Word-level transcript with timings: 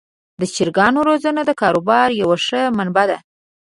د 0.39 0.41
چرګانو 0.55 0.99
روزنه 1.09 1.41
د 1.45 1.51
کاروبار 1.61 2.07
یوه 2.21 2.37
ښه 2.45 2.61
منبع 2.77 3.05
ده. 3.09 3.17